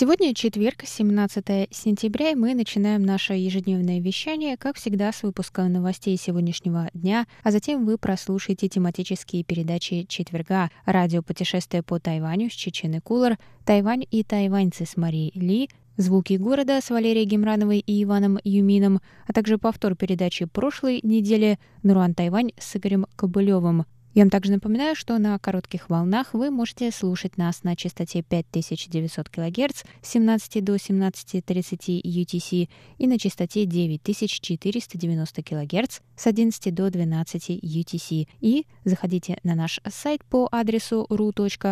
[0.00, 6.16] Сегодня четверг, 17 сентября, и мы начинаем наше ежедневное вещание, как всегда, с выпуска новостей
[6.16, 10.70] сегодняшнего дня, а затем вы прослушаете тематические передачи четверга.
[10.86, 16.80] «Радио путешествия по Тайваню» с Чечены Кулар, «Тайвань и тайваньцы» с Марией Ли, «Звуки города»
[16.80, 22.74] с Валерией Гемрановой и Иваном Юмином, а также повтор передачи прошлой недели «Нуруан Тайвань» с
[22.74, 27.76] Игорем Кобылевым– я вам также напоминаю, что на коротких волнах вы можете слушать нас на
[27.76, 32.68] частоте 5900 кГц с 17 до 17.30 UTC
[32.98, 38.26] и на частоте 9490 кГц с 11 до 12 UTC.
[38.40, 41.70] И заходите на наш сайт по адресу ru.rti.org.tw.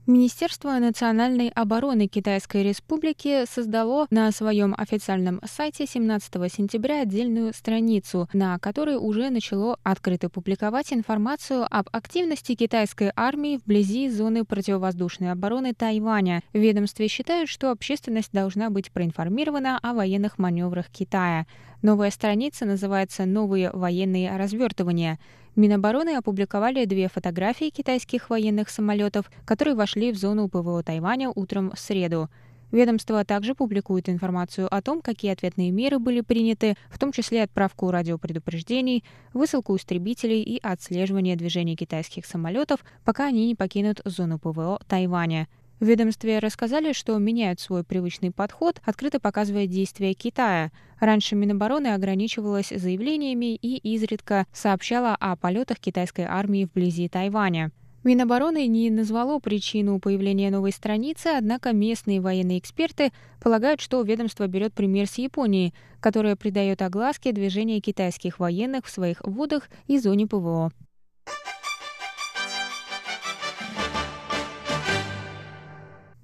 [0.06, 8.58] Министерство национальной обороны Китайской Республики создало на своем официальном сайте 17 сентября отдельную страницу, на
[8.58, 16.42] которой уже начало открыто публиковать информацию об активности китайской армии вблизи зоны противовоздушной обороны Тайваня.
[16.52, 21.46] В ведомстве считают, что общественность должна быть проинформирована о военных маневрах Китая.
[21.84, 25.18] Новая страница называется «Новые военные развертывания».
[25.54, 31.78] Минобороны опубликовали две фотографии китайских военных самолетов, которые вошли в зону ПВО Тайваня утром в
[31.78, 32.30] среду.
[32.72, 37.90] Ведомство также публикует информацию о том, какие ответные меры были приняты, в том числе отправку
[37.90, 45.48] радиопредупреждений, высылку истребителей и отслеживание движения китайских самолетов, пока они не покинут зону ПВО Тайваня.
[45.84, 50.72] В ведомстве рассказали, что меняют свой привычный подход, открыто показывая действия Китая.
[50.98, 57.70] Раньше Минобороны ограничивалась заявлениями и изредка сообщала о полетах китайской армии вблизи Тайваня.
[58.02, 64.72] Минобороны не назвало причину появления новой страницы, однако местные военные эксперты полагают, что ведомство берет
[64.72, 70.72] пример с Японии, которая придает огласке движения китайских военных в своих водах и зоне ПВО.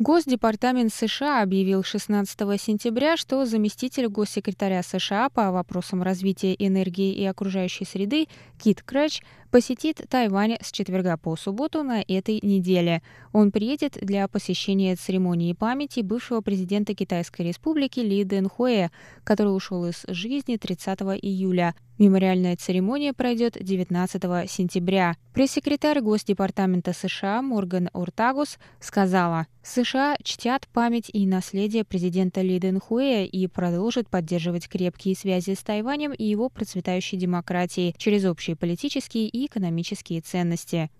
[0.00, 7.84] Госдепартамент США объявил 16 сентября, что заместитель госсекретаря США по вопросам развития энергии и окружающей
[7.84, 8.26] среды
[8.58, 13.02] Кит Крэч посетит Тайвань с четверга по субботу на этой неделе.
[13.34, 18.88] Он приедет для посещения церемонии памяти бывшего президента Китайской республики Ли Дэнхуэ,
[19.22, 21.74] который ушел из жизни 30 июля.
[22.00, 25.16] Мемориальная церемония пройдет 19 сентября.
[25.34, 33.46] Пресс-секретарь Госдепартамента США Морган Ортагус сказала, США чтят память и наследие президента Ли Дэнхуэя и
[33.48, 40.22] продолжат поддерживать крепкие связи с Тайванем и его процветающей демократией через общие политические и экономические
[40.22, 40.90] ценности.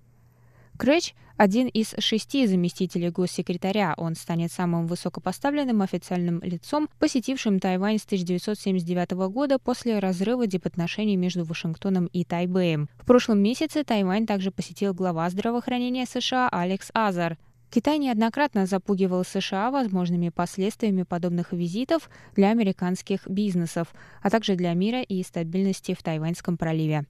[0.80, 3.92] Крэч– один из шести заместителей госсекретаря.
[3.98, 11.44] Он станет самым высокопоставленным официальным лицом, посетившим Тайвань с 1979 года после разрыва дипотношений между
[11.44, 12.88] Вашингтоном и Тайбэем.
[12.96, 17.36] В прошлом месяце Тайвань также посетил глава здравоохранения США Алекс Азар.
[17.68, 23.88] Китай неоднократно запугивал США возможными последствиями подобных визитов для американских бизнесов,
[24.22, 27.04] а также для мира и стабильности в Тайваньском проливе.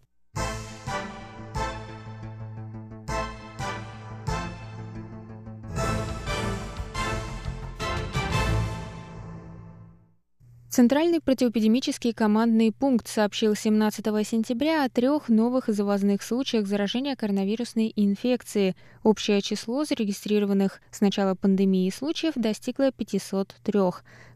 [10.71, 18.77] Центральный противоэпидемический командный пункт сообщил 17 сентября о трех новых завозных случаях заражения коронавирусной инфекцией.
[19.03, 23.81] Общее число зарегистрированных с начала пандемии случаев достигло 503.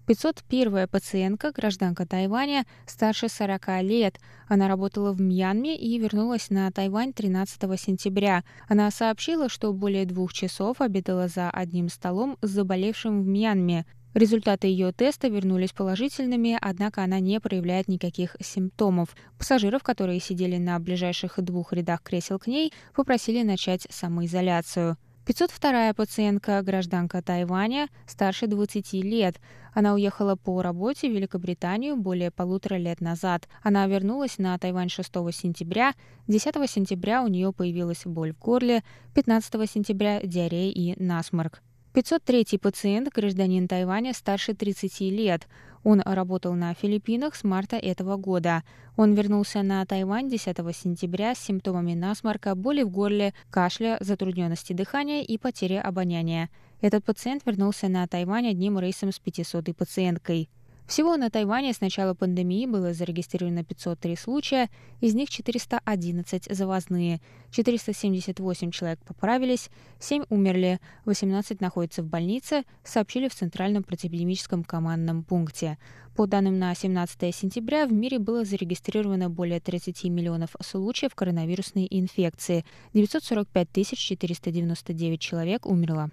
[0.08, 4.18] 501 пациентка, гражданка Тайваня, старше 40 лет.
[4.48, 8.42] Она работала в Мьянме и вернулась на Тайвань 13 сентября.
[8.68, 13.86] Она сообщила, что более двух часов обедала за одним столом с заболевшим в Мьянме.
[14.14, 19.08] Результаты ее теста вернулись положительными, однако она не проявляет никаких симптомов.
[19.38, 24.96] Пассажиров, которые сидели на ближайших двух рядах кресел к ней, попросили начать самоизоляцию.
[25.26, 29.40] 502-я пациентка, гражданка Тайваня, старше 20 лет.
[29.72, 33.48] Она уехала по работе в Великобританию более полутора лет назад.
[33.62, 35.94] Она вернулась на Тайвань 6 сентября.
[36.28, 38.84] 10 сентября у нее появилась боль в горле,
[39.14, 41.62] 15 сентября– диарея и насморк.
[41.94, 45.46] 503 пациент, гражданин Тайваня, старше 30 лет.
[45.84, 48.64] Он работал на Филиппинах с марта этого года.
[48.96, 55.22] Он вернулся на Тайвань 10 сентября с симптомами насморка, боли в горле, кашля, затрудненности дыхания
[55.22, 56.50] и потери обоняния.
[56.80, 60.48] Этот пациент вернулся на Тайвань одним рейсом с 500 пациенткой.
[60.86, 64.68] Всего на Тайване с начала пандемии было зарегистрировано 503 случая,
[65.00, 67.22] из них 411 завозные,
[67.52, 75.78] 478 человек поправились, 7 умерли, 18 находятся в больнице, сообщили в Центральном противоэпидемическом командном пункте.
[76.14, 82.64] По данным на 17 сентября в мире было зарегистрировано более 30 миллионов случаев коронавирусной инфекции,
[82.92, 86.10] 945 499 человек умерло.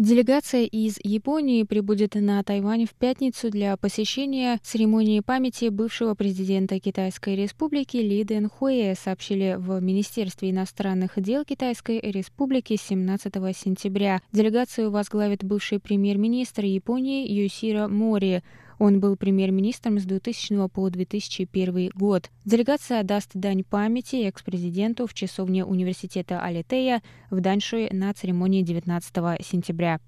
[0.00, 7.36] Делегация из Японии прибудет на Тайвань в пятницу для посещения церемонии памяти бывшего президента Китайской
[7.36, 14.22] Республики Ли Дэн Хуэ, сообщили в Министерстве иностранных дел Китайской Республики 17 сентября.
[14.32, 18.42] Делегацию возглавит бывший премьер-министр Японии Юсира Мори.
[18.80, 22.30] Он был премьер-министром с 2000 по 2001 год.
[22.46, 30.00] Делегация даст дань памяти экс-президенту в часовне университета Алитея в Даньшуе на церемонии 19 сентября.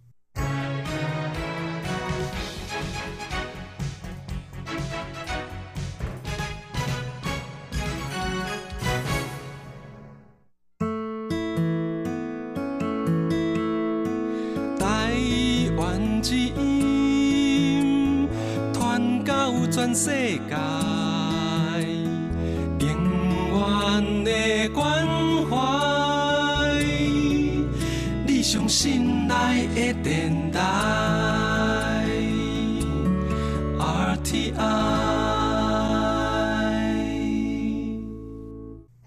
[19.72, 20.54] 全世界，
[22.78, 22.86] 永
[23.54, 25.08] 远的关
[25.48, 25.56] 怀，
[28.26, 30.60] 你上心内的电台
[33.78, 34.81] ，RTI。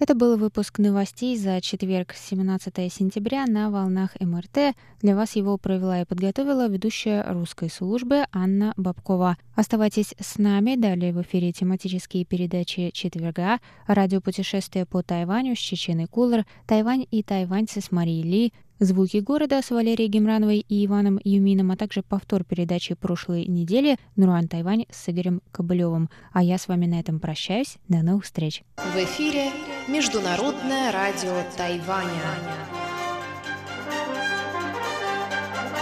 [0.06, 4.76] Это был выпуск новостей за четверг, 17 сентября на волнах МРТ.
[5.02, 9.36] Для вас его провела и подготовила ведущая русской службы Анна Бабкова.
[9.56, 10.76] Оставайтесь с нами.
[10.76, 13.58] Далее в эфире тематические передачи четверга,
[13.88, 19.72] радиопутешествие по Тайваню с Чеченой Кулер, Тайвань и тайваньцы с Марией Ли, Звуки города с
[19.72, 25.42] Валерией Гемрановой и Иваном Юмином, а также повтор передачи прошлой недели Нуруан Тайвань с Игорем
[25.52, 26.12] Кобылевым.
[26.32, 27.78] А я с вами на этом прощаюсь.
[27.88, 28.64] До новых встреч.
[28.76, 29.50] В эфире
[29.88, 32.10] Международное радио Тайваня.